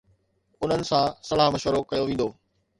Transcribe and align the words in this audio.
انهن 0.63 0.81
سان 0.89 1.05
صلاح 1.29 1.49
مشورو 1.55 1.81
ڪيو 1.89 2.03
ويندو 2.09 2.27